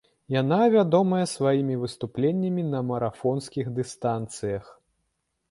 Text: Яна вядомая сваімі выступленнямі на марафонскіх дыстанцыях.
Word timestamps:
Яна 0.41 0.57
вядомая 0.75 1.25
сваімі 1.33 1.75
выступленнямі 1.83 2.65
на 2.73 2.81
марафонскіх 2.89 3.71
дыстанцыях. 3.79 4.65